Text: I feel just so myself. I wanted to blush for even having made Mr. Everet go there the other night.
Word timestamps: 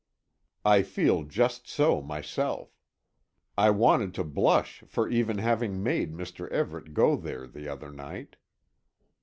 I 0.65 0.81
feel 0.81 1.21
just 1.25 1.67
so 1.67 2.01
myself. 2.01 2.75
I 3.55 3.69
wanted 3.69 4.15
to 4.15 4.23
blush 4.23 4.83
for 4.87 5.07
even 5.07 5.37
having 5.37 5.83
made 5.83 6.11
Mr. 6.11 6.49
Everet 6.49 6.95
go 6.95 7.15
there 7.15 7.45
the 7.45 7.67
other 7.67 7.91
night. 7.91 8.37